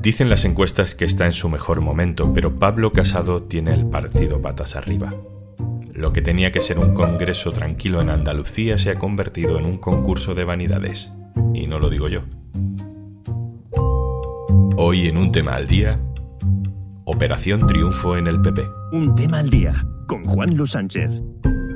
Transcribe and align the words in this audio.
Dicen 0.00 0.30
las 0.30 0.46
encuestas 0.46 0.94
que 0.94 1.04
está 1.04 1.26
en 1.26 1.34
su 1.34 1.50
mejor 1.50 1.82
momento, 1.82 2.32
pero 2.32 2.56
Pablo 2.56 2.90
Casado 2.90 3.42
tiene 3.42 3.74
el 3.74 3.84
partido 3.84 4.40
patas 4.40 4.74
arriba. 4.74 5.10
Lo 5.92 6.14
que 6.14 6.22
tenía 6.22 6.50
que 6.50 6.62
ser 6.62 6.78
un 6.78 6.94
congreso 6.94 7.52
tranquilo 7.52 8.00
en 8.00 8.08
Andalucía 8.08 8.78
se 8.78 8.90
ha 8.90 8.94
convertido 8.94 9.58
en 9.58 9.66
un 9.66 9.76
concurso 9.76 10.34
de 10.34 10.44
vanidades. 10.44 11.12
Y 11.52 11.66
no 11.66 11.78
lo 11.78 11.90
digo 11.90 12.08
yo. 12.08 12.22
Hoy 14.78 15.06
en 15.06 15.18
un 15.18 15.32
tema 15.32 15.56
al 15.56 15.68
día, 15.68 16.00
Operación 17.04 17.66
Triunfo 17.66 18.16
en 18.16 18.26
el 18.26 18.40
PP. 18.40 18.62
Un 18.92 19.14
tema 19.14 19.40
al 19.40 19.50
día 19.50 19.86
con 20.06 20.24
Juan 20.24 20.56
Luis 20.56 20.70
Sánchez, 20.70 21.20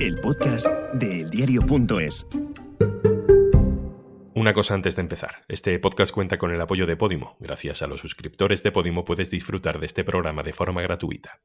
el 0.00 0.18
podcast 0.20 0.66
de 0.94 1.20
eldiario.es. 1.20 2.26
Una 4.44 4.52
cosa 4.52 4.74
antes 4.74 4.94
de 4.94 5.00
empezar. 5.00 5.42
Este 5.48 5.78
podcast 5.78 6.12
cuenta 6.12 6.36
con 6.36 6.50
el 6.50 6.60
apoyo 6.60 6.86
de 6.86 6.96
Podimo. 6.96 7.34
Gracias 7.40 7.80
a 7.80 7.86
los 7.86 7.98
suscriptores 7.98 8.62
de 8.62 8.72
Podimo 8.72 9.02
puedes 9.02 9.30
disfrutar 9.30 9.80
de 9.80 9.86
este 9.86 10.04
programa 10.04 10.42
de 10.42 10.52
forma 10.52 10.82
gratuita. 10.82 11.40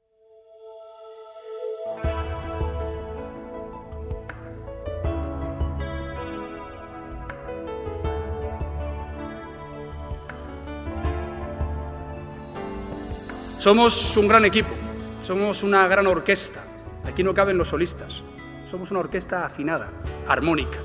Somos 13.59 14.17
un 14.17 14.27
gran 14.27 14.43
equipo, 14.43 14.75
somos 15.23 15.63
una 15.63 15.87
gran 15.87 16.05
orquesta. 16.05 16.65
Aquí 17.05 17.23
no 17.23 17.33
caben 17.33 17.57
los 17.57 17.69
solistas. 17.69 18.21
Somos 18.69 18.91
una 18.91 18.99
orquesta 18.99 19.45
afinada, 19.45 19.89
armónica, 20.27 20.79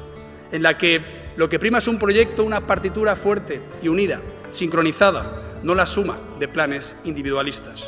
en 0.52 0.62
la 0.62 0.78
que 0.78 1.23
lo 1.36 1.48
que 1.48 1.58
prima 1.58 1.78
es 1.78 1.88
un 1.88 1.98
proyecto, 1.98 2.44
una 2.44 2.60
partitura 2.60 3.16
fuerte 3.16 3.60
y 3.82 3.88
unida, 3.88 4.20
sincronizada, 4.50 5.60
no 5.62 5.74
la 5.74 5.86
suma 5.86 6.16
de 6.38 6.46
planes 6.46 6.94
individualistas. 7.04 7.84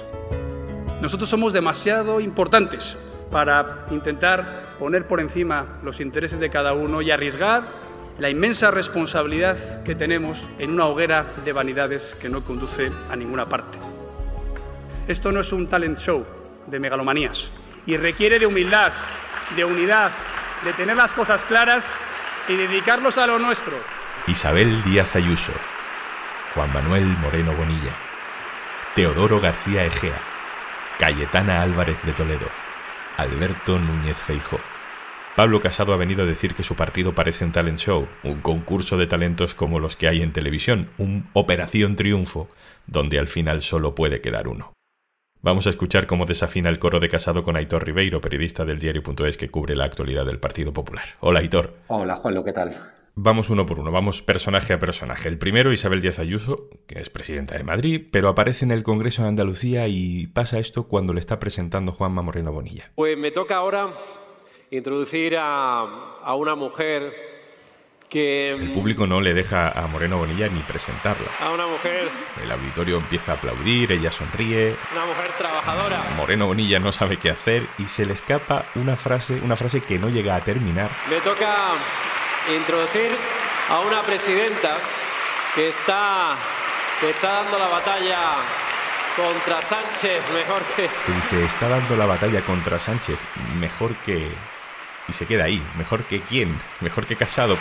Nosotros 1.01 1.29
somos 1.29 1.53
demasiado 1.53 2.21
importantes 2.21 2.97
para 3.31 3.87
intentar 3.91 4.65
poner 4.79 5.07
por 5.07 5.21
encima 5.21 5.79
los 5.83 6.01
intereses 6.01 6.41
de 6.41 6.51
cada 6.51 6.73
uno 6.73 7.03
y 7.03 7.11
arriesgar 7.11 7.65
la 8.19 8.31
inmensa 8.31 8.71
responsabilidad 8.71 9.83
que 9.83 9.95
tenemos 9.95 10.39
en 10.59 10.73
una 10.73 10.87
hoguera 10.87 11.25
de 11.45 11.53
vanidades 11.53 12.19
que 12.21 12.29
no 12.29 12.41
conduce 12.43 12.91
a 13.11 13.17
ninguna 13.17 13.47
parte. 13.47 13.79
Esto 15.07 15.31
no 15.31 15.41
es 15.41 15.53
un 15.53 15.69
talent 15.69 15.99
show 15.99 16.25
de 16.67 16.81
megalomanías 16.81 17.45
y 17.85 17.97
requiere 17.97 18.39
de 18.39 18.47
humildad, 18.47 18.93
de 19.55 19.65
unidad, 19.65 20.11
de 20.65 20.73
tener 20.73 20.97
las 20.97 21.13
cosas 21.13 21.45
claras 21.45 21.85
y 22.49 22.57
dedicarlos 22.57 23.19
a 23.19 23.27
lo 23.27 23.39
nuestro. 23.39 23.77
Isabel 24.27 24.83
Díaz 24.83 25.15
Ayuso, 25.17 25.53
Juan 26.55 26.73
Manuel 26.73 27.05
Moreno 27.05 27.53
Bonilla, 27.55 27.95
Teodoro 28.95 29.41
García 29.41 29.85
Egea, 29.85 30.21
Cayetana 30.99 31.63
Álvarez 31.63 32.03
de 32.05 32.13
Toledo, 32.13 32.49
Alberto 33.17 33.79
Núñez 33.79 34.17
Feijó. 34.17 34.59
Pablo 35.37 35.61
Casado 35.61 35.93
ha 35.93 35.99
venido 35.99 36.23
a 36.23 36.27
decir 36.27 36.55
que 36.55 36.63
su 36.63 36.77
partido 36.77 37.15
parece 37.15 37.45
un 37.45 37.53
talent 37.53 37.79
show, 37.79 38.09
un 38.23 38.41
concurso 38.41 38.97
de 38.97 39.07
talentos 39.07 39.55
como 39.55 39.79
los 39.81 39.97
que 39.97 40.09
hay 40.09 40.23
en 40.23 40.33
televisión, 40.33 40.89
un 40.97 41.29
Operación 41.35 41.95
Triunfo, 41.95 42.49
donde 42.87 43.19
al 43.19 43.29
final 43.29 43.61
solo 43.63 43.95
puede 43.95 44.23
quedar 44.23 44.49
uno. 44.49 44.76
Vamos 45.47 45.69
a 45.69 45.71
escuchar 45.71 46.09
cómo 46.09 46.27
desafina 46.27 46.71
el 46.71 46.81
coro 46.81 46.99
de 46.99 47.09
Casado 47.09 47.45
con 47.45 47.55
Aitor 47.55 47.87
Ribeiro, 47.87 48.21
periodista 48.21 48.65
del 48.65 48.81
diario.es 48.81 49.37
que 49.37 49.49
cubre 49.49 49.77
la 49.77 49.85
actualidad 49.85 50.27
del 50.27 50.41
Partido 50.41 50.73
Popular. 50.73 51.05
Hola, 51.21 51.39
Aitor. 51.39 51.75
Hola, 51.87 52.17
Juanlo, 52.17 52.43
¿qué 52.43 52.53
tal? 52.53 52.75
Vamos 53.15 53.49
uno 53.49 53.65
por 53.65 53.79
uno, 53.79 53.93
vamos 53.93 54.23
personaje 54.23 54.73
a 54.73 54.81
personaje. 54.81 55.29
El 55.29 55.39
primero, 55.39 55.73
Isabel 55.73 56.01
Díaz 56.01 56.19
Ayuso, 56.19 56.69
que 56.89 56.99
es 56.99 57.11
presidenta 57.11 57.57
de 57.57 57.63
Madrid, 57.63 58.09
pero 58.11 58.29
aparece 58.29 58.65
en 58.65 58.73
el 58.73 58.83
Congreso 58.83 59.23
de 59.23 59.29
Andalucía 59.29 59.87
y 59.87 60.27
pasa 60.27 60.59
esto 60.59 60.89
cuando 60.89 61.13
le 61.13 61.21
está 61.21 61.39
presentando 61.39 61.93
Juanma 61.93 62.23
Moreno 62.23 62.51
Bonilla. 62.51 62.91
Pues 62.97 63.17
me 63.17 63.31
toca 63.31 63.55
ahora 63.55 63.91
introducir 64.73 65.37
a, 65.39 65.83
a 66.25 66.35
una 66.35 66.57
mujer 66.57 67.15
el 68.11 68.73
público 68.73 69.07
no 69.07 69.21
le 69.21 69.35
deja 69.35 69.69
a 69.69 69.87
Moreno 69.87 70.19
Bonilla 70.19 70.49
ni 70.49 70.61
presentarla. 70.61 71.29
A 71.41 71.51
una 71.51 71.67
mujer. 71.67 72.09
El 72.43 72.51
auditorio 72.51 72.99
empieza 72.99 73.33
a 73.33 73.35
aplaudir, 73.37 73.93
ella 73.93 74.11
sonríe. 74.13 74.77
Una 74.93 75.07
mujer 75.07 75.31
trabajadora. 75.39 76.05
Moreno 76.17 76.47
Bonilla 76.47 76.79
no 76.79 76.93
sabe 76.93 77.19
qué 77.19 77.31
hacer 77.31 77.67
y 77.79 77.87
se 77.87 78.07
le 78.07 78.15
escapa 78.15 78.67
una 78.75 78.97
frase, 78.97 79.41
una 79.43 79.57
frase 79.57 79.81
que 79.81 79.99
no 79.99 80.09
llega 80.09 80.37
a 80.37 80.41
terminar. 80.41 80.91
Me 81.11 81.21
toca 81.21 81.75
introducir 82.57 83.11
a 83.69 83.81
una 83.81 84.03
presidenta 84.03 84.77
que 85.55 85.69
está, 85.69 86.37
que 87.01 87.11
está 87.11 87.43
dando 87.43 87.59
la 87.59 87.69
batalla 87.69 88.19
contra 89.17 89.63
Sánchez 89.63 90.23
mejor 90.35 90.63
que... 90.77 90.83
Que 90.83 91.13
dice, 91.13 91.45
está 91.45 91.69
dando 91.69 91.97
la 91.97 92.07
batalla 92.07 92.43
contra 92.43 92.79
Sánchez 92.79 93.19
mejor 93.59 93.95
que 93.97 94.29
y 95.09 95.13
se 95.13 95.27
queda 95.27 95.45
ahí. 95.45 95.63
Mejor 95.79 96.05
que 96.05 96.21
quién, 96.21 96.57
mejor 96.81 97.07
que 97.07 97.17
casado. 97.17 97.55
¿eh? 97.55 97.59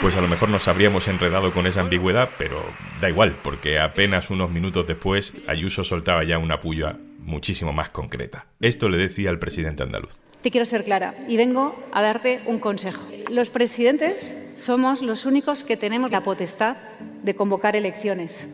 Pues 0.00 0.16
a 0.16 0.20
lo 0.20 0.28
mejor 0.28 0.48
nos 0.48 0.68
habríamos 0.68 1.08
enredado 1.08 1.52
con 1.52 1.66
esa 1.66 1.80
ambigüedad, 1.80 2.30
pero 2.38 2.64
da 3.00 3.08
igual, 3.08 3.36
porque 3.42 3.78
apenas 3.78 4.30
unos 4.30 4.50
minutos 4.50 4.86
después 4.86 5.34
Ayuso 5.46 5.84
soltaba 5.84 6.24
ya 6.24 6.38
una 6.38 6.58
puya 6.58 6.96
muchísimo 7.18 7.72
más 7.72 7.90
concreta. 7.90 8.46
Esto 8.60 8.88
le 8.88 8.98
decía 8.98 9.30
al 9.30 9.38
presidente 9.38 9.82
andaluz. 9.82 10.20
Te 10.42 10.50
quiero 10.50 10.66
ser 10.66 10.84
clara 10.84 11.14
y 11.26 11.38
vengo 11.38 11.82
a 11.92 12.02
darte 12.02 12.42
un 12.44 12.58
consejo. 12.58 13.02
Los 13.30 13.48
presidentes 13.48 14.36
somos 14.56 15.00
los 15.00 15.24
únicos 15.24 15.64
que 15.64 15.78
tenemos 15.78 16.10
la 16.10 16.22
potestad 16.22 16.76
de 17.22 17.34
convocar 17.34 17.76
elecciones. 17.76 18.46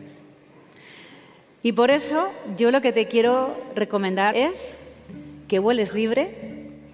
Y 1.63 1.73
por 1.73 1.91
eso 1.91 2.29
yo 2.57 2.71
lo 2.71 2.81
que 2.81 2.93
te 2.93 3.07
quiero 3.07 3.55
recomendar 3.75 4.35
es 4.35 4.75
que 5.47 5.59
vueles 5.59 5.93
libre 5.93 6.50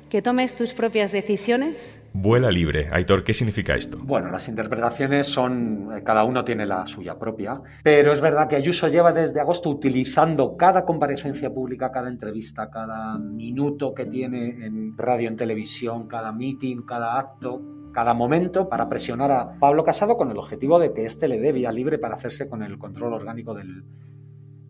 que 0.09 0.21
tomes 0.21 0.55
tus 0.55 0.73
propias 0.73 1.11
decisiones. 1.11 2.01
Vuela 2.13 2.49
libre. 2.49 2.89
Aitor, 2.91 3.23
¿qué 3.23 3.33
significa 3.33 3.75
esto? 3.75 3.99
Bueno, 4.01 4.31
las 4.31 4.47
interpretaciones 4.47 5.27
son, 5.27 5.89
eh, 5.95 6.03
cada 6.03 6.23
uno 6.23 6.43
tiene 6.43 6.65
la 6.65 6.85
suya 6.85 7.19
propia, 7.19 7.61
pero 7.83 8.11
es 8.11 8.21
verdad 8.21 8.47
que 8.47 8.55
Ayuso 8.55 8.87
lleva 8.87 9.11
desde 9.11 9.39
agosto 9.39 9.69
utilizando 9.69 10.57
cada 10.57 10.85
comparecencia 10.85 11.53
pública, 11.53 11.91
cada 11.91 12.09
entrevista, 12.09 12.69
cada 12.69 13.17
minuto 13.19 13.93
que 13.93 14.05
tiene 14.05 14.65
en 14.65 14.97
radio, 14.97 15.27
en 15.27 15.35
televisión, 15.35 16.07
cada 16.07 16.31
meeting, 16.31 16.83
cada 16.83 17.19
acto, 17.19 17.61
cada 17.93 18.13
momento 18.13 18.69
para 18.69 18.89
presionar 18.89 19.31
a 19.31 19.59
Pablo 19.59 19.83
Casado 19.83 20.17
con 20.17 20.31
el 20.31 20.37
objetivo 20.37 20.79
de 20.79 20.93
que 20.93 21.05
éste 21.05 21.27
le 21.27 21.39
dé 21.39 21.51
vía 21.51 21.71
libre 21.71 21.99
para 21.99 22.15
hacerse 22.15 22.47
con 22.47 22.63
el 22.63 22.77
control 22.77 23.13
orgánico 23.13 23.53
del, 23.53 23.83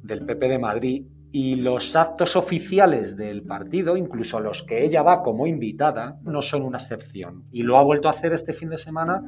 del 0.01 0.25
PP 0.25 0.49
de 0.49 0.59
Madrid 0.59 1.05
y 1.31 1.55
los 1.55 1.95
actos 1.95 2.35
oficiales 2.35 3.17
del 3.17 3.43
partido, 3.43 3.97
incluso 3.97 4.39
los 4.39 4.63
que 4.63 4.83
ella 4.85 5.03
va 5.03 5.23
como 5.23 5.45
invitada, 5.47 6.19
no 6.23 6.41
son 6.41 6.63
una 6.63 6.77
excepción. 6.77 7.43
Y 7.51 7.63
lo 7.63 7.77
ha 7.77 7.83
vuelto 7.83 8.07
a 8.07 8.11
hacer 8.11 8.33
este 8.33 8.53
fin 8.53 8.69
de 8.69 8.77
semana 8.77 9.23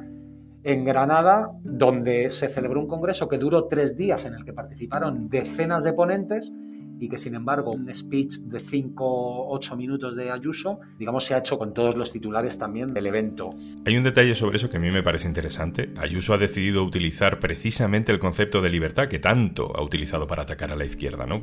en 0.62 0.84
Granada, 0.84 1.50
donde 1.62 2.30
se 2.30 2.48
celebró 2.48 2.80
un 2.80 2.88
congreso 2.88 3.28
que 3.28 3.38
duró 3.38 3.66
tres 3.66 3.96
días 3.96 4.24
en 4.24 4.34
el 4.34 4.44
que 4.44 4.52
participaron 4.52 5.28
decenas 5.28 5.84
de 5.84 5.92
ponentes 5.92 6.52
y 7.00 7.08
que 7.08 7.18
sin 7.18 7.34
embargo 7.34 7.72
un 7.72 7.92
speech 7.92 8.40
de 8.40 8.60
5 8.60 9.04
o 9.04 9.54
8 9.54 9.76
minutos 9.76 10.16
de 10.16 10.30
Ayuso, 10.30 10.80
digamos, 10.98 11.24
se 11.24 11.34
ha 11.34 11.38
hecho 11.38 11.58
con 11.58 11.72
todos 11.72 11.96
los 11.96 12.12
titulares 12.12 12.58
también 12.58 12.92
del 12.92 13.06
evento. 13.06 13.50
Hay 13.86 13.96
un 13.96 14.04
detalle 14.04 14.34
sobre 14.34 14.58
eso 14.58 14.68
que 14.68 14.76
a 14.76 14.80
mí 14.80 14.90
me 14.90 15.02
parece 15.02 15.26
interesante. 15.26 15.92
Ayuso 15.96 16.34
ha 16.34 16.38
decidido 16.38 16.84
utilizar 16.84 17.38
precisamente 17.38 18.12
el 18.12 18.18
concepto 18.18 18.60
de 18.60 18.70
libertad 18.70 19.08
que 19.08 19.18
tanto 19.18 19.74
ha 19.76 19.82
utilizado 19.82 20.26
para 20.26 20.42
atacar 20.42 20.70
a 20.70 20.76
la 20.76 20.84
izquierda, 20.84 21.26
¿no? 21.26 21.42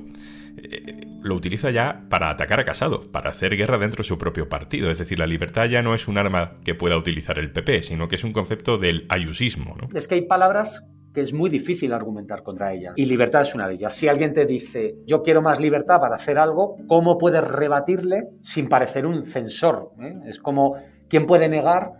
Eh, 0.57 1.07
lo 1.23 1.35
utiliza 1.35 1.71
ya 1.71 2.05
para 2.09 2.29
atacar 2.29 2.59
a 2.59 2.65
Casado, 2.65 3.01
para 3.11 3.29
hacer 3.29 3.55
guerra 3.55 3.77
dentro 3.77 4.03
de 4.03 4.07
su 4.07 4.17
propio 4.17 4.49
partido. 4.49 4.91
Es 4.91 4.99
decir, 4.99 5.19
la 5.19 5.27
libertad 5.27 5.65
ya 5.69 5.81
no 5.81 5.95
es 5.95 6.07
un 6.07 6.17
arma 6.17 6.57
que 6.63 6.75
pueda 6.75 6.97
utilizar 6.97 7.39
el 7.39 7.51
PP, 7.51 7.83
sino 7.83 8.07
que 8.07 8.15
es 8.15 8.23
un 8.23 8.33
concepto 8.33 8.77
del 8.77 9.05
ayusismo. 9.09 9.75
¿no? 9.79 9.87
Es 9.97 10.07
que 10.07 10.15
hay 10.15 10.21
palabras 10.21 10.85
que 11.17 11.23
es 11.23 11.33
muy 11.33 11.49
difícil 11.49 11.93
argumentar 11.93 12.43
contra 12.43 12.71
ellas. 12.71 12.93
Y 12.95 13.07
libertad 13.07 13.41
es 13.41 13.55
una 13.55 13.67
de 13.67 13.73
ellas. 13.73 13.91
Si 13.91 14.07
alguien 14.07 14.35
te 14.35 14.45
dice, 14.45 14.97
yo 15.07 15.23
quiero 15.23 15.41
más 15.41 15.59
libertad 15.59 15.99
para 15.99 16.13
hacer 16.13 16.37
algo, 16.37 16.77
¿cómo 16.87 17.17
puedes 17.17 17.43
rebatirle 17.43 18.29
sin 18.43 18.69
parecer 18.69 19.07
un 19.07 19.23
censor? 19.23 19.93
¿eh? 19.99 20.13
Es 20.27 20.39
como, 20.39 20.75
¿quién 21.07 21.25
puede 21.25 21.49
negar 21.49 21.93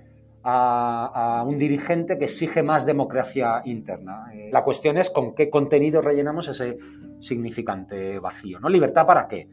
a, 0.43 1.43
un 1.47 1.57
dirigente 1.57 2.19
que 2.19 2.25
exige 2.25 2.61
más 2.61 2.85
democracia 2.85 3.59
interna? 3.65 4.27
Eh, 4.35 4.51
la 4.53 4.63
cuestión 4.63 4.99
es 4.99 5.09
con 5.09 5.33
qué 5.33 5.49
contenido 5.49 5.99
rellenamos 5.99 6.47
ese 6.49 6.77
significante 7.19 8.19
vacío. 8.19 8.59
¿no? 8.59 8.69
¿Libertad 8.69 9.07
para 9.07 9.27
qué? 9.27 9.49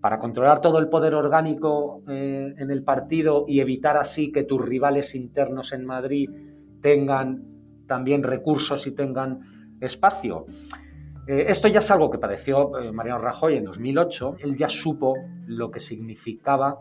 Para 0.00 0.18
controlar 0.18 0.60
todo 0.60 0.80
el 0.80 0.88
poder 0.88 1.14
orgánico 1.14 2.02
eh, 2.08 2.54
en 2.58 2.72
el 2.72 2.82
partido 2.82 3.44
y 3.46 3.60
evitar 3.60 3.96
así 3.98 4.32
que 4.32 4.42
tus 4.42 4.60
rivales 4.60 5.14
internos 5.14 5.72
en 5.72 5.84
Madrid 5.84 6.28
tengan 6.80 7.55
también 7.86 8.22
recursos 8.22 8.86
y 8.86 8.92
tengan 8.92 9.76
espacio. 9.80 10.46
Eh, 11.26 11.46
esto 11.48 11.68
ya 11.68 11.80
es 11.80 11.90
algo 11.90 12.10
que 12.10 12.18
padeció 12.18 12.78
eh, 12.78 12.92
Mariano 12.92 13.20
Rajoy 13.20 13.56
en 13.56 13.64
2008. 13.64 14.36
Él 14.40 14.56
ya 14.56 14.68
supo 14.68 15.14
lo 15.46 15.70
que 15.70 15.80
significaba 15.80 16.78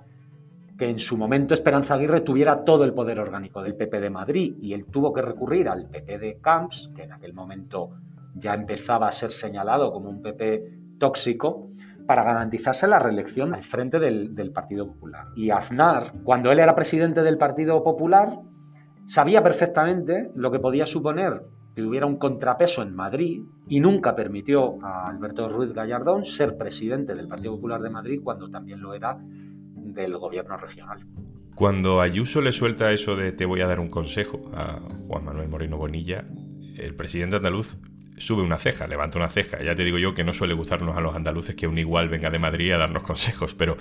que 0.78 0.90
en 0.90 1.00
su 1.00 1.18
momento 1.18 1.54
Esperanza 1.54 1.94
Aguirre 1.94 2.22
tuviera 2.22 2.64
todo 2.64 2.84
el 2.84 2.94
poder 2.94 3.20
orgánico 3.20 3.64
del 3.64 3.76
PP 3.76 4.02
de 4.02 4.10
Madrid 4.10 4.56
y 4.60 4.74
él 4.74 4.86
tuvo 4.86 5.14
que 5.14 5.22
recurrir 5.22 5.70
al 5.70 5.90
PP 5.90 6.20
de 6.20 6.38
Camps, 6.42 6.92
que 6.94 7.04
en 7.04 7.14
aquel 7.14 7.34
momento 7.34 7.92
ya 8.36 8.54
empezaba 8.54 9.08
a 9.08 9.12
ser 9.12 9.32
señalado 9.32 9.92
como 9.94 10.10
un 10.10 10.22
PP 10.22 10.98
tóxico, 11.00 11.70
para 12.06 12.24
garantizarse 12.24 12.88
la 12.88 13.00
reelección 13.00 13.54
al 13.54 13.64
frente 13.64 14.00
del, 14.00 14.36
del, 14.36 14.52
Partido 14.52 14.86
Popular. 14.86 15.28
Y 15.36 15.50
Aznar, 15.50 16.14
cuando 16.24 16.52
él 16.52 16.60
era 16.60 16.76
presidente 16.76 17.24
del 17.24 17.38
Partido 17.40 17.84
Popular, 17.84 18.40
sabía 19.06 19.44
perfectamente 19.44 20.32
lo 20.36 20.52
que 20.52 20.60
podía 20.60 20.86
suponer 20.86 21.44
que 21.76 21.84
hubiera 21.84 22.06
un 22.06 22.18
contrapeso 22.18 22.82
en 22.82 22.96
Madrid 22.96 23.44
y 23.68 23.80
nunca 23.82 24.16
permitió 24.16 24.82
a 24.82 25.08
Alberto 25.10 25.50
Ruiz 25.50 25.74
Gallardón 25.74 26.24
ser 26.24 26.58
presidente 26.58 27.16
del 27.16 27.28
Partido 27.28 27.56
Popular 27.56 27.82
de 27.82 27.90
Madrid 27.90 28.22
cuando 28.24 28.50
también 28.50 28.82
lo 28.82 28.94
era 28.94 29.18
del 29.20 30.18
gobierno 30.18 30.56
regional. 30.58 31.00
Cuando 31.54 32.02
Ayuso 32.02 32.42
le 32.42 32.52
suelta 32.52 32.92
eso 32.92 33.16
de 33.16 33.32
te 33.34 33.46
voy 33.46 33.62
a 33.62 33.68
dar 33.68 33.80
un 33.80 33.90
consejo 33.90 34.50
a 34.54 34.80
Juan 35.08 35.26
Manuel 35.26 35.50
Moreno 35.50 35.78
Bonilla, 35.78 36.26
el 36.78 36.96
presidente 36.96 37.36
andaluz 37.38 37.80
sube 38.18 38.44
una 38.44 38.58
ceja, 38.58 38.88
levanta 38.88 39.18
una 39.18 39.30
ceja. 39.30 39.62
Ya 39.64 39.76
te 39.76 39.84
digo 39.84 39.98
yo 39.98 40.14
que 40.14 40.24
no 40.24 40.34
suele 40.34 40.54
gustarnos 40.54 40.98
a 40.98 41.02
los 41.02 41.16
andaluces 41.16 41.56
que 41.56 41.68
un 41.68 41.78
igual 41.78 42.10
venga 42.10 42.30
de 42.30 42.40
Madrid 42.40 42.72
a 42.72 42.78
darnos 42.78 43.04
consejos, 43.08 43.56
pero 43.56 43.78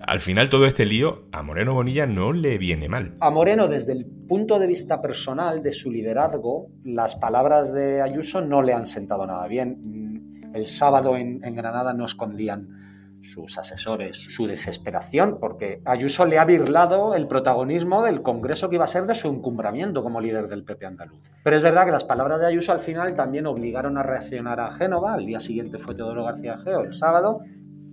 al 0.00 0.20
final 0.20 0.48
todo 0.48 0.66
este 0.66 0.86
lío 0.86 1.24
a 1.32 1.42
Moreno 1.42 1.74
Bonilla 1.74 2.06
no 2.06 2.32
le 2.32 2.58
viene 2.58 2.88
mal. 2.88 3.16
A 3.20 3.30
Moreno, 3.30 3.68
desde 3.68 3.92
el 3.92 4.06
punto 4.06 4.58
de 4.58 4.66
vista 4.66 5.00
personal 5.00 5.62
de 5.62 5.72
su 5.72 5.90
liderazgo, 5.90 6.68
las 6.84 7.16
palabras 7.16 7.72
de 7.72 8.02
Ayuso 8.02 8.40
no 8.40 8.62
le 8.62 8.72
han 8.72 8.86
sentado 8.86 9.26
nada 9.26 9.46
bien. 9.46 10.52
El 10.54 10.66
sábado 10.66 11.16
en, 11.16 11.44
en 11.44 11.54
Granada 11.54 11.92
no 11.92 12.04
escondían 12.04 12.88
sus 13.20 13.58
asesores, 13.58 14.16
su 14.16 14.46
desesperación, 14.46 15.38
porque 15.40 15.80
Ayuso 15.84 16.24
le 16.24 16.38
ha 16.38 16.44
birlado 16.44 17.14
el 17.14 17.26
protagonismo 17.26 18.02
del 18.02 18.22
Congreso 18.22 18.68
que 18.68 18.76
iba 18.76 18.84
a 18.84 18.88
ser 18.88 19.04
de 19.04 19.14
su 19.14 19.28
encumbramiento 19.28 20.02
como 20.02 20.20
líder 20.20 20.48
del 20.48 20.64
PP 20.64 20.86
andaluz. 20.86 21.20
Pero 21.42 21.56
es 21.56 21.62
verdad 21.62 21.84
que 21.84 21.92
las 21.92 22.04
palabras 22.04 22.40
de 22.40 22.46
Ayuso 22.46 22.72
al 22.72 22.80
final 22.80 23.14
también 23.14 23.46
obligaron 23.46 23.98
a 23.98 24.02
reaccionar 24.02 24.60
a 24.60 24.70
Génova, 24.70 25.14
al 25.14 25.26
día 25.26 25.40
siguiente 25.40 25.78
fue 25.78 25.94
Teodoro 25.94 26.24
García 26.24 26.56
Geo, 26.58 26.80
el 26.80 26.94
sábado, 26.94 27.40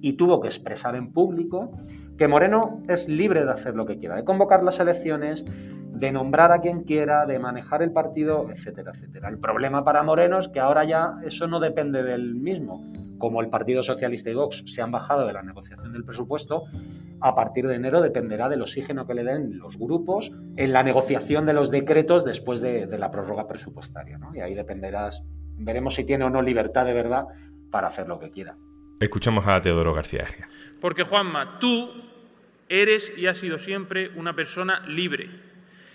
y 0.01 0.13
tuvo 0.13 0.39
que 0.39 0.47
expresar 0.47 0.95
en 0.95 1.11
público 1.11 1.71
que 2.17 2.27
Moreno 2.27 2.81
es 2.87 3.09
libre 3.09 3.43
de 3.43 3.51
hacer 3.51 3.75
lo 3.75 3.85
que 3.85 3.97
quiera, 3.97 4.15
de 4.15 4.23
convocar 4.23 4.63
las 4.63 4.79
elecciones, 4.79 5.43
de 5.47 6.11
nombrar 6.11 6.51
a 6.51 6.59
quien 6.59 6.83
quiera, 6.83 7.25
de 7.25 7.39
manejar 7.39 7.81
el 7.81 7.91
partido, 7.91 8.49
etcétera, 8.51 8.91
etcétera. 8.93 9.29
El 9.29 9.39
problema 9.39 9.83
para 9.83 10.03
Moreno 10.03 10.37
es 10.37 10.47
que 10.47 10.59
ahora 10.59 10.83
ya 10.83 11.15
eso 11.23 11.47
no 11.47 11.59
depende 11.59 12.03
del 12.03 12.35
mismo 12.35 12.85
como 13.17 13.41
el 13.41 13.49
Partido 13.49 13.83
Socialista 13.83 14.29
y 14.29 14.33
Vox 14.33 14.63
se 14.65 14.81
han 14.81 14.91
bajado 14.91 15.25
de 15.25 15.33
la 15.33 15.43
negociación 15.43 15.91
del 15.91 16.03
presupuesto, 16.03 16.63
a 17.21 17.35
partir 17.35 17.67
de 17.67 17.75
enero 17.75 18.01
dependerá 18.01 18.49
del 18.49 18.61
oxígeno 18.61 19.07
que 19.07 19.13
le 19.13 19.23
den 19.23 19.57
los 19.57 19.77
grupos 19.77 20.31
en 20.57 20.73
la 20.73 20.83
negociación 20.83 21.45
de 21.45 21.53
los 21.53 21.71
decretos 21.71 22.25
después 22.25 22.61
de, 22.61 22.87
la 22.97 23.11
prórroga 23.11 23.47
presupuestaria. 23.47 24.19
Y 24.33 24.39
ahí 24.39 24.53
dependerás, 24.53 25.23
veremos 25.57 25.95
si 25.95 26.03
tiene 26.03 26.25
o 26.25 26.29
no 26.29 26.41
libertad 26.41 26.85
de 26.85 26.93
verdad 26.93 27.25
para 27.71 27.87
hacer 27.87 28.07
lo 28.07 28.19
que 28.19 28.31
quiera. 28.31 28.57
Escuchamos 28.99 29.45
a 29.47 29.59
Teodoro 29.59 29.93
García 29.93 30.23
Egea. 30.23 30.47
Porque 30.79 31.03
Juanma, 31.03 31.59
tú 31.59 31.89
eres 32.69 33.11
y 33.17 33.27
has 33.27 33.37
sido 33.37 33.59
siempre 33.59 34.09
una 34.15 34.35
persona 34.35 34.85
libre. 34.87 35.29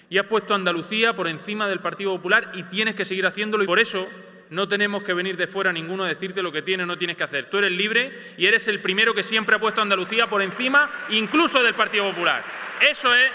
Y 0.09 0.19
has 0.19 0.27
puesto 0.27 0.53
a 0.53 0.57
Andalucía 0.57 1.15
por 1.15 1.29
encima 1.29 1.69
del 1.69 1.81
Partido 1.81 2.15
Popular 2.17 2.51
y 2.55 2.65
tienes 2.65 2.97
que 2.97 3.05
seguir 3.05 3.27
haciéndolo. 3.27 3.65
Y 3.65 3.67
por 3.67 3.79
eso 3.79 4.07
no 4.51 4.69
tenemos 4.69 5.05
que 5.05 5.15
venir 5.15 5.37
de 5.37 5.47
fuera 5.47 5.73
ninguno 5.73 6.05
a 6.05 6.09
decirte 6.09 6.43
lo 6.43 6.53
que 6.53 6.63
tienes 6.63 6.85
o 6.85 6.87
no 6.87 6.99
tienes 6.99 7.17
que 7.17 7.25
hacer. 7.25 7.49
Tú 7.49 7.59
eres 7.59 7.73
libre 7.73 8.13
y 8.37 8.47
eres 8.47 8.67
el 8.69 8.81
primero 8.83 9.15
que 9.15 9.23
siempre 9.23 9.57
ha 9.57 9.61
puesto 9.61 9.81
a 9.81 9.85
Andalucía 9.85 10.27
por 10.27 10.43
encima 10.43 10.91
incluso 11.11 11.63
del 11.63 11.75
Partido 11.75 12.11
Popular. 12.11 12.43
Eso 12.91 13.15
es 13.15 13.31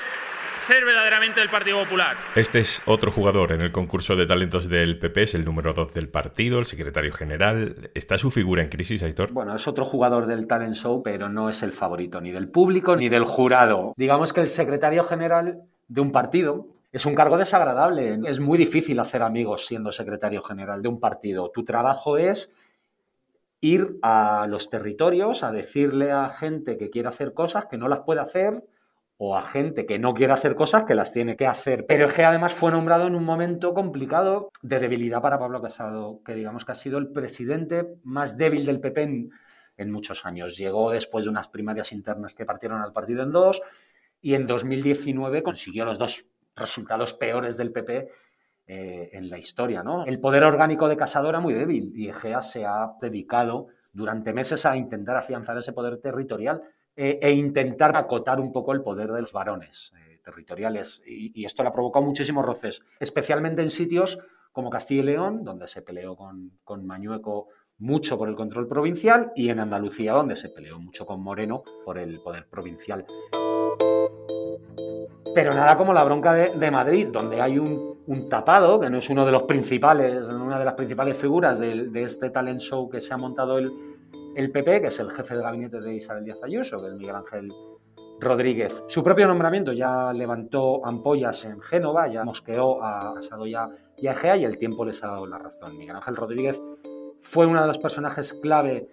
ser 0.68 0.84
verdaderamente 0.84 1.40
del 1.40 1.50
Partido 1.50 1.84
Popular. 1.84 2.18
Este 2.36 2.60
es 2.60 2.82
otro 2.86 3.12
jugador 3.12 3.52
en 3.52 3.62
el 3.62 3.72
concurso 3.72 4.16
de 4.16 4.26
talentos 4.26 4.68
del 4.68 4.98
PP, 5.00 5.24
es 5.24 5.36
el 5.36 5.46
número 5.46 5.74
2 5.74 5.94
del 5.94 6.10
partido, 6.10 6.60
el 6.60 6.66
secretario 6.66 7.12
general. 7.12 7.92
¿Está 7.94 8.18
su 8.18 8.32
figura 8.32 8.62
en 8.62 8.70
crisis, 8.70 9.04
Aitor? 9.04 9.32
Bueno, 9.32 9.56
es 9.56 9.68
otro 9.68 9.86
jugador 9.86 10.26
del 10.26 10.48
talent 10.48 10.76
show, 10.76 11.02
pero 11.04 11.30
no 11.30 11.50
es 11.50 11.64
el 11.64 11.72
favorito 11.72 12.20
ni 12.20 12.32
del 12.32 12.50
público 12.50 12.96
ni 12.96 13.10
del 13.10 13.24
jurado. 13.24 13.94
Digamos 13.96 14.34
que 14.34 14.42
el 14.42 14.48
secretario 14.48 15.04
general 15.04 15.60
de 15.88 16.02
un 16.02 16.12
partido, 16.12 16.75
es 16.96 17.06
un 17.06 17.14
cargo 17.14 17.38
desagradable. 17.38 18.22
Es 18.26 18.40
muy 18.40 18.58
difícil 18.58 18.98
hacer 19.02 19.22
amigos 19.22 19.66
siendo 19.66 19.92
secretario 19.92 20.42
general 20.42 20.82
de 20.82 20.88
un 20.88 21.02
partido. 21.02 21.52
Tu 21.52 21.66
trabajo 21.66 22.18
es 22.18 22.54
ir 23.60 24.00
a 24.02 24.48
los 24.48 24.70
territorios 24.70 25.44
a 25.44 25.52
decirle 25.52 26.14
a 26.14 26.30
gente 26.30 26.78
que 26.78 26.90
quiere 26.90 27.10
hacer 27.10 27.34
cosas 27.34 27.66
que 27.66 27.78
no 27.78 27.90
las 27.90 28.00
puede 28.00 28.22
hacer 28.22 28.64
o 29.18 29.36
a 29.36 29.42
gente 29.42 29.86
que 29.86 30.00
no 30.00 30.14
quiere 30.14 30.32
hacer 30.32 30.56
cosas 30.56 30.86
que 30.86 30.96
las 30.96 31.12
tiene 31.12 31.36
que 31.36 31.48
hacer. 31.48 31.86
Pero 31.86 32.06
es 32.06 32.14
que 32.14 32.24
además 32.24 32.54
fue 32.54 32.72
nombrado 32.72 33.08
en 33.08 33.16
un 33.16 33.26
momento 33.26 33.74
complicado 33.74 34.52
de 34.62 34.80
debilidad 34.80 35.22
para 35.22 35.38
Pablo 35.38 35.62
Casado, 35.62 36.22
que 36.26 36.34
digamos 36.34 36.64
que 36.64 36.72
ha 36.72 36.76
sido 36.76 36.98
el 36.98 37.10
presidente 37.10 37.98
más 38.04 38.38
débil 38.38 38.66
del 38.66 38.80
PP 38.80 39.04
en, 39.04 39.32
en 39.76 39.92
muchos 39.92 40.26
años. 40.26 40.56
Llegó 40.56 40.92
después 40.92 41.26
de 41.26 41.32
unas 41.32 41.50
primarias 41.50 41.92
internas 41.92 42.34
que 42.34 42.46
partieron 42.46 42.82
al 42.82 42.94
partido 42.94 43.22
en 43.22 43.34
dos 43.34 43.62
y 44.22 44.34
en 44.34 44.48
2019 44.48 45.44
consiguió 45.44 45.84
los 45.84 46.00
dos 46.00 46.26
resultados 46.56 47.14
peores 47.14 47.58
del 47.58 47.72
PP 47.72 48.10
eh, 48.68 49.10
en 49.14 49.30
la 49.30 49.38
historia. 49.38 49.84
¿no? 49.84 50.06
El 50.06 50.20
poder 50.20 50.44
orgánico 50.44 50.88
de 50.88 50.98
Casado 50.98 51.30
era 51.30 51.40
muy 51.40 51.54
débil 51.54 51.92
y 51.96 52.10
Egea 52.10 52.42
se 52.42 52.66
ha 52.66 52.94
dedicado 53.00 53.68
durante 53.94 54.34
meses 54.34 54.66
a 54.66 54.76
intentar 54.76 55.16
afianzar 55.16 55.58
ese 55.58 55.74
poder 55.74 55.98
territorial 55.98 56.62
eh, 56.96 57.20
e 57.22 57.32
intentar 57.32 57.96
acotar 57.96 58.40
un 58.40 58.52
poco 58.52 58.74
el 58.74 58.82
poder 58.82 59.12
de 59.12 59.22
los 59.22 59.34
varones 59.34 59.94
eh, 59.98 60.20
territoriales. 60.24 61.02
Y, 61.06 61.42
y, 61.42 61.46
esto 61.46 61.64
le 61.64 61.70
ha 61.70 61.74
provocado 61.74 62.06
muchísimos 62.06 62.46
roces, 62.46 62.82
especialmente 63.00 63.62
en 63.62 63.70
sitios 63.70 64.20
como 64.52 64.70
Castilla 64.70 65.02
y 65.02 65.06
León, 65.06 65.44
donde 65.44 65.68
se 65.68 65.82
peleó 65.82 66.16
con, 66.16 66.60
con 66.64 66.86
Mañueco 66.86 67.50
mucho 67.78 68.18
por 68.18 68.30
el 68.30 68.36
control 68.36 68.68
provincial, 68.68 69.34
y 69.36 69.50
en 69.50 69.60
Andalucía, 69.60 70.14
donde 70.14 70.38
se 70.38 70.50
peleó 70.50 70.80
mucho 70.80 71.06
con 71.06 71.22
Moreno 71.22 71.64
por 71.84 71.98
el 71.98 72.22
poder 72.22 72.48
provincial. 72.48 73.06
Pero 75.36 75.54
nada 75.54 75.76
como 75.76 75.94
la 75.94 76.04
bronca 76.04 76.34
de, 76.34 76.72
Madrid, 76.72 77.10
donde 77.12 77.42
hay 77.42 77.60
un, 77.60 78.30
tapado, 78.30 78.80
que 78.80 78.90
no 78.90 78.98
es 78.98 79.10
uno 79.10 79.26
de 79.26 79.32
los 79.34 79.44
principales, 79.44 80.16
una 80.24 80.58
de 80.58 80.66
las 80.66 80.74
principales 80.76 81.18
figuras 81.18 81.60
de, 81.60 81.92
este 81.96 82.30
talent 82.30 82.62
show 82.62 82.90
que 82.90 83.02
se 83.02 83.14
ha 83.14 83.18
montado 83.18 83.58
el, 83.58 83.72
el 84.36 84.52
PP, 84.52 84.82
que 84.82 84.88
es 84.88 85.00
el 85.00 85.12
jefe 85.12 85.36
de 85.36 85.44
gabinete 85.44 85.82
de 85.82 85.96
Isabel 85.96 86.24
Díaz 86.24 86.40
Ayuso, 86.42 86.82
que 86.82 86.88
es 86.88 86.94
Miguel 86.94 87.16
Ángel 87.16 87.54
Rodríguez. 88.20 88.86
Su 88.88 89.04
propio 89.04 89.28
nombramiento 89.28 89.74
ya 89.74 90.14
levantó 90.14 90.86
ampollas 90.86 91.44
en 91.44 91.62
Génova, 91.62 92.08
ya 92.08 92.24
mosqueó 92.24 92.82
a 92.82 93.22
Sadoya 93.22 93.70
y 93.98 94.08
a 94.08 94.14
Egea 94.14 94.38
y 94.38 94.46
el 94.46 94.58
tiempo 94.58 94.86
les 94.86 95.04
ha 95.04 95.08
dado 95.08 95.28
la 95.28 95.38
razón. 95.38 95.78
Miguel 95.78 95.98
Ángel 95.98 96.16
Rodríguez 96.16 96.62
fue 97.22 97.46
uno 97.46 97.62
de 97.62 97.68
los 97.68 97.78
personajes 97.78 98.34
clave 98.34 98.88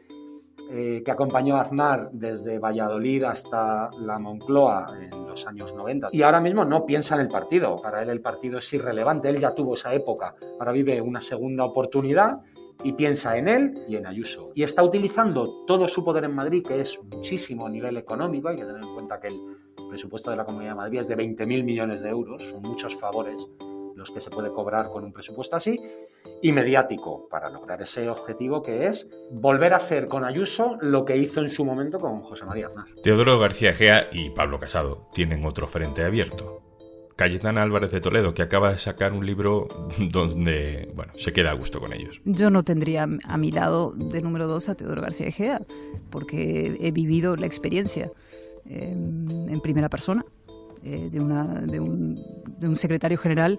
eh, 0.70 1.02
que 1.04 1.10
acompañó 1.10 1.56
a 1.56 1.62
Aznar 1.62 2.10
desde 2.12 2.58
Valladolid 2.58 3.24
hasta 3.24 3.90
la 3.98 4.18
Moncloa 4.18 4.96
en 5.00 5.26
los 5.26 5.46
años 5.46 5.74
90. 5.74 6.08
Y 6.12 6.22
ahora 6.22 6.40
mismo 6.40 6.64
no 6.64 6.86
piensa 6.86 7.14
en 7.14 7.22
el 7.22 7.28
partido. 7.28 7.80
Para 7.82 8.02
él 8.02 8.08
el 8.08 8.20
partido 8.20 8.58
es 8.58 8.72
irrelevante. 8.72 9.28
Él 9.28 9.38
ya 9.38 9.54
tuvo 9.54 9.74
esa 9.74 9.92
época. 9.92 10.34
Ahora 10.58 10.72
vive 10.72 11.00
una 11.00 11.20
segunda 11.20 11.64
oportunidad 11.64 12.40
y 12.84 12.92
piensa 12.92 13.36
en 13.36 13.48
él 13.48 13.84
y 13.88 13.96
en 13.96 14.06
Ayuso. 14.06 14.50
Y 14.54 14.62
está 14.62 14.82
utilizando 14.82 15.64
todo 15.66 15.86
su 15.88 16.04
poder 16.04 16.24
en 16.24 16.34
Madrid, 16.34 16.64
que 16.66 16.80
es 16.80 16.98
muchísimo 17.02 17.66
a 17.66 17.70
nivel 17.70 17.96
económico. 17.96 18.48
Hay 18.48 18.56
que 18.56 18.64
tener 18.64 18.82
en 18.82 18.94
cuenta 18.94 19.20
que 19.20 19.28
el 19.28 19.40
presupuesto 19.88 20.30
de 20.30 20.36
la 20.36 20.44
Comunidad 20.44 20.72
de 20.72 20.76
Madrid 20.76 20.98
es 21.00 21.08
de 21.08 21.16
20.000 21.16 21.64
millones 21.64 22.02
de 22.02 22.08
euros. 22.08 22.48
Son 22.48 22.62
muchos 22.62 22.96
favores 22.96 23.46
los 24.02 24.10
que 24.10 24.20
se 24.20 24.30
puede 24.30 24.50
cobrar 24.50 24.90
con 24.90 25.04
un 25.04 25.12
presupuesto 25.12 25.56
así, 25.56 25.80
y 26.42 26.52
mediático, 26.52 27.28
para 27.30 27.48
lograr 27.48 27.80
ese 27.80 28.08
objetivo 28.08 28.60
que 28.62 28.86
es 28.86 29.08
volver 29.30 29.72
a 29.72 29.76
hacer 29.76 30.08
con 30.08 30.24
Ayuso 30.24 30.76
lo 30.80 31.04
que 31.04 31.16
hizo 31.16 31.40
en 31.40 31.48
su 31.48 31.64
momento 31.64 31.98
con 31.98 32.22
José 32.22 32.44
María 32.44 32.66
Aznar. 32.66 32.86
Teodoro 33.02 33.38
García 33.38 33.72
Gea 33.72 34.08
y 34.12 34.30
Pablo 34.30 34.58
Casado 34.58 35.08
tienen 35.14 35.46
otro 35.46 35.68
frente 35.68 36.04
abierto. 36.04 36.58
Cayetana 37.14 37.62
Álvarez 37.62 37.92
de 37.92 38.00
Toledo, 38.00 38.34
que 38.34 38.42
acaba 38.42 38.72
de 38.72 38.78
sacar 38.78 39.12
un 39.12 39.24
libro 39.24 39.68
donde, 39.98 40.90
bueno, 40.94 41.12
se 41.16 41.32
queda 41.32 41.52
a 41.52 41.54
gusto 41.54 41.78
con 41.78 41.92
ellos. 41.92 42.20
Yo 42.24 42.50
no 42.50 42.64
tendría 42.64 43.04
a 43.24 43.38
mi 43.38 43.52
lado 43.52 43.92
de 43.94 44.20
número 44.20 44.48
dos 44.48 44.68
a 44.68 44.74
Teodoro 44.74 45.02
García 45.02 45.30
Gea, 45.30 45.62
porque 46.10 46.76
he 46.80 46.90
vivido 46.90 47.36
la 47.36 47.46
experiencia 47.46 48.10
em, 48.64 49.48
en 49.48 49.60
primera 49.60 49.88
persona 49.88 50.24
eh, 50.84 51.08
de, 51.10 51.20
una, 51.20 51.44
de, 51.44 51.80
un, 51.80 52.20
de, 52.58 52.68
un, 52.68 52.76
secretario 52.76 53.16
general, 53.18 53.58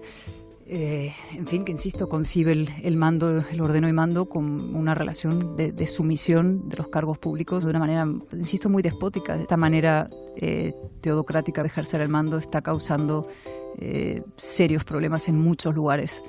eh, 0.66 1.12
en 1.32 1.46
fin, 1.46 1.64
que 1.64 1.72
insisto, 1.72 2.08
concibe 2.08 2.52
el, 2.52 2.70
el, 2.82 2.96
mando, 2.96 3.44
el 3.50 3.60
ordeno 3.60 3.88
y 3.88 3.92
mando 3.92 4.28
con 4.28 4.74
una 4.74 4.94
relación 4.94 5.56
de, 5.56 5.72
de, 5.72 5.86
sumisión 5.86 6.68
de 6.68 6.76
los 6.76 6.88
cargos 6.88 7.18
públicos 7.18 7.64
de 7.64 7.70
una 7.70 7.78
manera, 7.78 8.06
insisto, 8.32 8.68
muy 8.68 8.82
despótica. 8.82 9.36
De 9.36 9.42
esta 9.42 9.56
manera 9.56 10.08
eh, 10.36 10.74
teodocrática 11.00 11.62
de 11.62 11.68
ejercer 11.68 12.00
el 12.00 12.08
mando 12.08 12.38
está 12.38 12.62
causando 12.62 13.28
serios 14.36 14.84
problemas 14.84 15.28
en 15.28 15.36
muchos 15.36 15.74
lugares. 15.74 16.22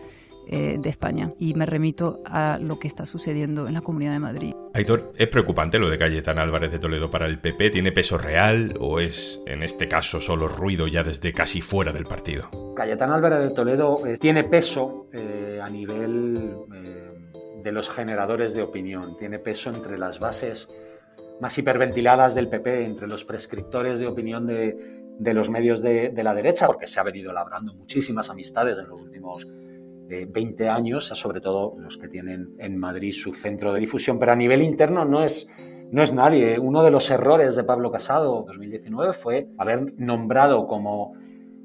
Eh, 0.48 0.78
de 0.80 0.90
España. 0.90 1.34
Y 1.40 1.56
me 1.56 1.66
remito 1.66 2.22
a 2.24 2.60
lo 2.60 2.78
que 2.78 2.88
está 2.88 3.08
sucediendo 3.08 3.68
en 3.68 3.74
la 3.74 3.82
Comunidad 3.82 4.12
de 4.12 4.20
Madrid. 4.20 4.54
Aitor, 4.76 5.12
¿es 5.18 5.28
preocupante 5.28 5.80
lo 5.80 5.90
de 5.90 5.98
Cayetana 5.98 6.44
Álvarez 6.44 6.72
de 6.72 6.78
Toledo 6.78 7.10
para 7.10 7.26
el 7.26 7.40
PP? 7.40 7.72
¿Tiene 7.72 7.92
peso 7.92 8.20
real 8.20 8.76
o 8.80 9.00
es, 9.00 9.42
en 9.48 9.64
este 9.64 9.88
caso, 9.88 10.22
solo 10.22 10.48
ruido 10.48 10.86
ya 10.86 11.02
desde 11.02 11.34
casi 11.34 11.62
fuera 11.62 11.92
del 11.92 12.06
partido? 12.06 12.52
Cayetana 12.76 13.16
Álvarez 13.16 13.40
de 13.40 13.50
Toledo 13.50 14.06
eh, 14.06 14.20
tiene 14.20 14.44
peso 14.44 15.08
eh, 15.12 15.60
a 15.64 15.68
nivel 15.68 16.58
de 17.64 17.72
los 17.72 17.90
generadores 17.90 18.54
de 18.54 18.62
opinión, 18.62 19.18
tiene 19.18 19.40
peso 19.40 19.72
entre 19.72 19.98
las 19.98 20.20
bases 20.20 20.70
más 21.42 21.58
hiperventiladas 21.58 22.36
del 22.36 22.50
PP, 22.50 22.86
entre 22.86 23.08
los 23.08 23.26
prescriptores 23.26 24.00
de 24.00 24.06
opinión 24.06 24.46
de, 24.46 25.02
de 25.18 25.34
los 25.34 25.50
medios 25.50 25.82
de, 25.82 26.10
de, 26.10 26.24
la 26.24 26.36
derecha, 26.36 26.68
porque 26.68 26.86
se 26.86 27.00
ha 27.00 27.04
venido 27.04 27.34
labrando 27.34 27.74
muchísimas 27.74 28.30
amistades 28.30 28.78
en 28.78 28.88
los 28.88 29.02
últimos 29.02 29.48
eh, 30.10 30.28
20 30.30 30.70
años, 30.70 31.08
sobre 31.08 31.42
todo 31.42 31.74
los 31.80 31.98
que 31.98 32.08
tienen 32.08 32.56
en 32.60 32.78
Madrid 32.78 33.12
su 33.12 33.34
centro 33.34 33.74
de 33.74 33.80
difusión, 33.80 34.20
pero 34.20 34.34
a 34.34 34.36
nivel 34.36 34.62
interno 34.62 35.04
no 35.04 35.24
es, 35.24 35.48
no 35.92 36.04
es 36.04 36.14
nadie. 36.14 36.60
Uno 36.60 36.84
de 36.84 36.92
los 36.92 37.10
errores 37.10 37.56
de 37.56 37.64
Pablo 37.64 37.92
Casado 37.92 38.44
2019 38.46 39.14
fue 39.14 39.48
haber 39.58 39.94
nombrado 39.98 40.68
como 40.68 41.14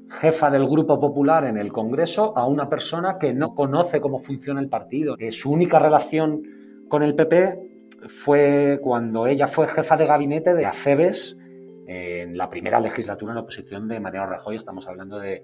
jefa 0.09 0.49
del 0.49 0.67
Grupo 0.67 0.99
Popular 0.99 1.45
en 1.45 1.57
el 1.57 1.71
Congreso 1.71 2.35
a 2.35 2.47
una 2.47 2.67
persona 2.67 3.17
que 3.19 3.33
no 3.33 3.53
conoce 3.53 4.01
cómo 4.01 4.19
funciona 4.19 4.59
el 4.59 4.69
partido. 4.69 5.15
Eh, 5.19 5.31
su 5.31 5.51
única 5.51 5.79
relación 5.79 6.41
con 6.89 7.03
el 7.03 7.15
PP 7.15 7.59
fue 8.07 8.79
cuando 8.81 9.27
ella 9.27 9.47
fue 9.47 9.67
jefa 9.67 9.95
de 9.97 10.07
gabinete 10.07 10.53
de 10.55 10.65
Acebes 10.65 11.37
en 11.85 12.37
la 12.37 12.49
primera 12.49 12.79
legislatura 12.79 13.33
en 13.33 13.39
oposición 13.39 13.87
de 13.87 13.99
Mariano 13.99 14.27
Rajoy, 14.27 14.55
estamos 14.55 14.87
hablando 14.87 15.19
de, 15.19 15.43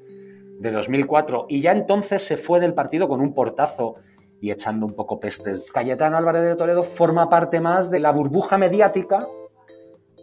de 0.60 0.72
2004, 0.72 1.46
y 1.50 1.62
ya 1.62 1.72
entonces 1.72 2.24
se 2.24 2.38
fue 2.38 2.60
del 2.60 2.74
partido 2.74 3.08
con 3.08 3.22
un 3.22 3.34
portazo 3.34 3.96
y 4.42 4.52
echando 4.52 4.86
un 4.86 4.94
poco 4.94 5.20
pestes. 5.20 5.72
Cayetano 5.72 6.18
Álvarez 6.18 6.44
de 6.44 6.56
Toledo 6.56 6.84
forma 6.84 7.30
parte 7.30 7.60
más 7.60 7.90
de 7.90 8.00
la 8.00 8.12
burbuja 8.12 8.58
mediática 8.58 9.28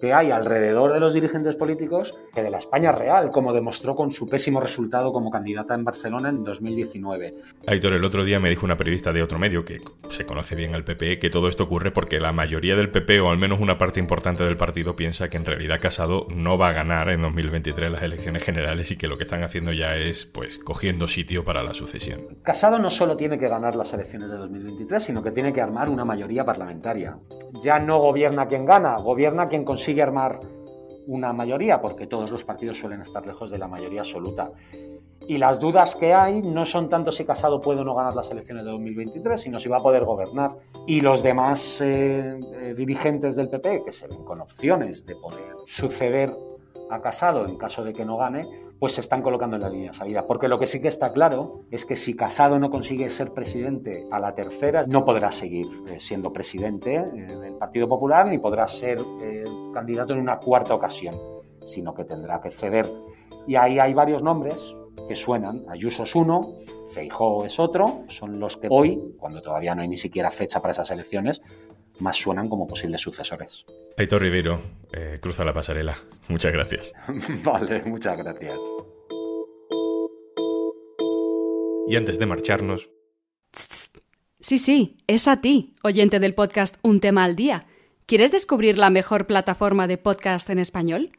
que 0.05 0.13
hay 0.13 0.31
alrededor 0.31 0.93
de 0.93 1.01
los 1.01 1.15
dirigentes 1.15 1.57
políticos 1.57 2.15
que 2.35 2.43
de 2.43 2.51
la 2.51 2.59
España 2.59 2.93
real, 2.93 3.31
como 3.31 3.55
demostró 3.55 3.97
con 3.97 4.13
su 4.13 4.29
pésimo 4.29 4.61
resultado 4.61 5.15
como 5.15 5.31
candidata 5.31 5.75
en 5.75 5.83
Barcelona 5.83 6.29
en 6.29 6.45
2019. 6.45 7.35
Aitor, 7.67 7.95
el 7.95 8.05
otro 8.05 8.23
día 8.23 8.39
me 8.39 8.51
dijo 8.51 8.67
una 8.67 8.77
periodista 8.77 9.15
de 9.15 9.23
otro 9.23 9.39
medio 9.39 9.65
que 9.65 9.81
se 10.11 10.27
conoce 10.27 10.57
bien 10.57 10.75
al 10.75 10.85
PP 10.85 11.19
que 11.19 11.31
todo 11.31 11.49
esto 11.49 11.65
ocurre 11.65 11.91
porque 11.91 12.21
la 12.21 12.33
mayoría 12.33 12.77
del 12.77 12.91
PP, 12.91 13.19
o 13.21 13.31
al 13.31 13.39
menos 13.39 13.61
una 13.61 13.79
parte 13.79 13.99
importante 13.99 14.45
del 14.45 14.59
partido, 14.59 14.95
piensa 14.95 15.31
que 15.31 15.39
en 15.39 15.47
realidad 15.47 15.81
Casado 15.81 16.27
no 16.29 16.59
va 16.59 16.69
a 16.69 16.73
ganar 16.75 17.09
en 17.09 17.23
2023 17.23 17.91
las 17.91 18.03
elecciones 18.03 18.45
generales 18.45 18.91
y 18.91 18.99
que 18.99 19.09
lo 19.09 19.17
que 19.17 19.25
están 19.25 19.43
haciendo 19.43 19.73
ya 19.73 19.97
es 19.97 20.27
pues 20.27 20.59
cogiendo 20.59 21.09
sitio 21.09 21.47
para 21.47 21.63
la 21.63 21.73
sucesión. 21.73 22.27
Casado 22.43 22.79
no 22.79 22.91
solo 22.91 23.17
tiene 23.17 23.39
que 23.39 23.49
ganar 23.49 23.75
las 23.75 23.95
elecciones 23.95 24.31
de 24.31 24.37
2023, 24.37 25.03
sino 25.03 25.23
que 25.23 25.31
tiene 25.31 25.51
que 25.51 25.63
armar 25.63 25.89
una 25.89 26.05
mayoría 26.05 26.45
parlamentaria. 26.45 27.17
Ya 27.63 27.79
no 27.79 28.01
gobierna 28.01 28.47
quien 28.47 28.67
gana, 28.67 28.99
gobierna 28.99 29.49
quien 29.49 29.65
consigue 29.65 29.94
armar 30.03 30.41
una 31.07 31.33
mayoría, 31.33 31.81
porque 31.81 32.07
todos 32.07 32.31
los 32.31 32.45
partidos 32.45 32.79
suelen 32.79 33.03
estar 33.03 33.27
lejos 33.27 33.51
de 33.51 33.59
la 33.59 33.69
mayoría 33.69 34.01
absoluta. 34.01 34.51
Y 35.27 35.39
las 35.39 35.59
dudas 35.59 35.97
que 35.97 36.13
hay 36.13 36.43
no 36.43 36.67
son 36.67 36.89
tanto 36.89 37.11
si 37.11 37.25
Casado 37.25 37.61
puede 37.61 37.81
o 37.81 37.85
no 37.85 37.95
ganar 37.95 38.15
las 38.15 38.31
elecciones 38.31 38.65
de 38.65 38.71
2023, 38.71 39.41
sino 39.41 39.59
si 39.59 39.69
va 39.69 39.79
a 39.79 39.83
poder 39.83 40.05
gobernar. 40.05 40.57
Y 40.87 41.01
los 41.01 41.23
demás 41.23 41.81
eh, 41.81 42.39
eh, 42.55 42.75
dirigentes 42.77 43.37
del 43.37 43.49
PP, 43.49 43.85
que 43.85 43.93
se 43.93 44.07
ven 44.07 44.23
con 44.25 44.41
opciones 44.41 45.07
de 45.07 45.17
poder 45.17 45.55
suceder 45.67 46.35
a 46.91 47.01
Casado 47.01 47.47
en 47.47 47.57
caso 47.57 47.85
de 47.85 47.95
que 47.95 48.05
no 48.05 48.19
gane, 48.19 48.47
pues 48.79 48.95
se 48.95 49.01
están 49.01 49.23
colocando 49.23 49.57
en 49.57 49.63
la 49.63 49.71
línea 49.71 49.93
de 49.93 49.97
salida. 49.97 50.27
Porque 50.27 50.49
lo 50.49 50.59
que 50.59 50.67
sí 50.67 50.81
que 50.81 50.89
está 50.89 51.13
claro 51.13 51.63
es 51.71 51.87
que 51.87 51.97
si 51.97 52.15
Casado 52.15 52.59
no 52.59 52.71
consigue 52.71 53.09
ser 53.11 53.33
presidente 53.33 54.07
a 54.11 54.21
la 54.21 54.35
tercera, 54.35 54.83
no 54.89 55.05
podrá 55.05 55.33
seguir 55.33 55.69
eh, 55.89 55.99
siendo 55.99 56.33
presidente 56.33 56.97
eh, 56.97 57.37
del 57.41 57.55
Partido 57.55 57.89
Popular 57.89 58.27
ni 58.27 58.37
podrá 58.39 58.69
ser 58.69 58.99
eh, 59.23 59.45
candidato 59.75 60.15
en 60.15 60.21
una 60.21 60.39
cuarta 60.39 60.75
ocasión, 60.75 61.17
sino 61.65 61.93
que 61.93 62.05
tendrá 62.05 62.41
que 62.41 62.51
ceder. 62.51 62.91
Y 63.47 63.57
ahí 63.57 63.79
hay 63.79 63.93
varios 63.93 64.23
nombres 64.23 64.77
que 65.09 65.15
suenan. 65.15 65.65
Ayuso 65.69 66.05
es 66.05 66.15
uno, 66.15 66.55
Feijó 66.89 67.45
es 67.45 67.59
otro, 67.59 68.05
son 68.09 68.41
los 68.41 68.57
que 68.57 68.69
hoy, 68.71 69.01
cuando 69.19 69.43
todavía 69.43 69.75
no 69.75 69.83
hay 69.83 69.89
ni 69.89 69.99
siquiera 69.99 70.31
fecha 70.31 70.61
para 70.61 70.73
esas 70.73 70.91
elecciones, 70.91 71.43
más 72.01 72.17
suenan 72.17 72.49
como 72.49 72.67
posibles 72.67 73.01
sucesores. 73.01 73.67
Aitor 73.97 74.23
Ribeiro, 74.23 74.61
eh, 74.93 75.19
cruza 75.21 75.45
la 75.45 75.53
pasarela. 75.53 75.97
Muchas 76.29 76.53
gracias. 76.53 76.93
vale, 77.45 77.83
muchas 77.85 78.17
gracias. 78.17 78.61
Y 81.87 81.97
antes 81.97 82.19
de 82.19 82.27
marcharnos... 82.27 82.91
Sí, 84.41 84.59
sí, 84.59 84.99
es 85.07 85.27
a 85.29 85.41
ti, 85.41 85.75
oyente 85.83 86.21
del 86.21 86.35
podcast 86.35 86.77
Un 86.83 87.01
tema 87.01 87.25
al 87.25 87.37
día. 87.37 87.67
¿Quieres 88.07 88.33
descubrir 88.33 88.79
la 88.79 88.91
mejor 88.91 89.27
plataforma 89.27 89.87
de 89.87 89.99
podcast 89.99 90.51
en 90.51 90.59
español? 90.59 91.13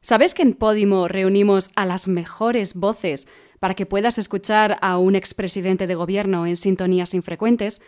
¿Sabes 0.00 0.34
que 0.34 0.42
en 0.42 0.54
Podimo 0.54 1.08
reunimos 1.08 1.70
a 1.74 1.84
las 1.84 2.08
mejores 2.08 2.74
voces 2.74 3.26
para 3.58 3.74
que 3.74 3.86
puedas 3.86 4.18
escuchar 4.18 4.78
a 4.80 4.98
un 4.98 5.16
expresidente 5.16 5.86
de 5.86 5.94
gobierno 5.94 6.46
en 6.46 6.56
sintonías 6.56 7.14
infrecuentes? 7.14 7.80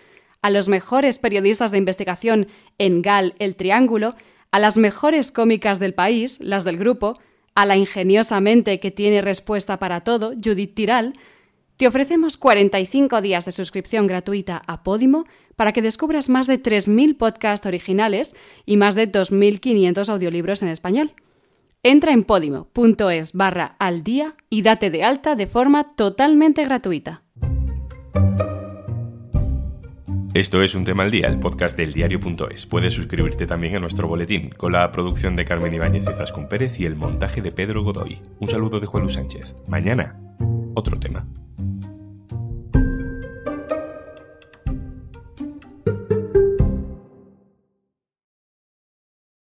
a 0.43 0.51
los 0.51 0.69
mejores 0.69 1.19
periodistas 1.19 1.71
de 1.71 1.79
investigación 1.79 2.49
en 2.79 3.03
GAL 3.03 3.35
El 3.39 3.57
Triángulo, 3.57 4.15
a 4.51 4.59
las 4.59 4.77
mejores 4.77 5.33
cómicas 5.33 5.79
del 5.79 5.95
país, 5.95 6.39
las 6.41 6.65
del 6.65 6.79
grupo, 6.79 7.19
a 7.55 7.67
la 7.67 7.77
ingeniosamente 7.77 8.81
que 8.81 8.91
tiene 8.91 9.21
respuesta 9.21 9.79
para 9.79 10.03
todo, 10.03 10.33
Judith 10.43 10.75
Tiral, 10.75 11.15
te 11.81 11.87
ofrecemos 11.87 12.37
45 12.37 13.23
días 13.23 13.47
de 13.47 13.53
suscripción 13.53 14.07
gratuita 14.07 14.61
a 14.67 14.83
Podimo 14.83 15.25
para 15.57 15.73
que 15.73 15.81
descubras 15.81 16.29
más 16.29 16.47
de 16.47 16.63
3.000 16.63 17.17
podcasts 17.17 17.65
originales 17.65 18.37
y 18.67 18.77
más 18.77 18.95
de 18.95 19.11
2.500 19.11 20.11
audiolibros 20.11 20.63
en 20.63 20.69
español. 20.69 21.15
Entra 21.83 22.13
en 22.13 22.25
podimo.es 22.25 23.33
barra 23.33 23.77
al 23.79 24.05
día 24.05 24.35
y 24.51 24.61
date 24.61 24.91
de 24.91 25.05
alta 25.05 25.37
de 25.37 25.47
forma 25.47 25.95
totalmente 25.95 26.67
gratuita. 26.67 27.23
Esto 30.35 30.63
es 30.63 30.75
Un 30.75 30.85
Tema 30.85 31.05
al 31.05 31.11
Día, 31.11 31.29
el 31.29 31.41
podcast 31.41 31.79
del 31.79 31.95
diario.es. 31.95 32.67
Puedes 32.67 32.93
suscribirte 32.93 33.47
también 33.47 33.77
a 33.77 33.81
nuestro 33.81 34.07
boletín, 34.07 34.51
con 34.51 34.73
la 34.73 34.93
producción 34.93 35.35
de 35.35 35.47
Carmen 35.47 35.73
Ibáñez 35.73 36.03
y 36.03 36.13
Zascún 36.13 36.47
Pérez 36.47 36.79
y 36.79 36.85
el 36.85 36.97
montaje 36.97 37.41
de 37.41 37.53
Pedro 37.53 37.83
Godoy. 37.83 38.21
Un 38.39 38.49
saludo 38.49 38.81
de 38.81 38.87
Juan 38.87 39.05
Luis 39.05 39.15
Sánchez. 39.15 39.55
Mañana, 39.67 40.21
otro 40.75 40.99
tema. 40.99 41.25